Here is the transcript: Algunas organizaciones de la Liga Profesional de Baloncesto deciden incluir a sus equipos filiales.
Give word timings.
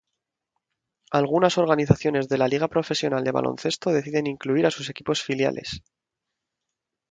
Algunas 1.11 1.59
organizaciones 1.59 2.27
de 2.27 2.39
la 2.39 2.47
Liga 2.47 2.67
Profesional 2.67 3.23
de 3.23 3.31
Baloncesto 3.31 3.91
deciden 3.91 4.25
incluir 4.25 4.65
a 4.65 4.71
sus 4.71 4.89
equipos 4.89 5.21
filiales. 5.21 5.83